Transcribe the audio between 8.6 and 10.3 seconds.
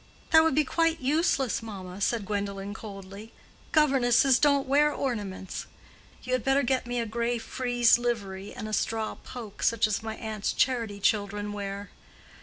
a straw poke, such as my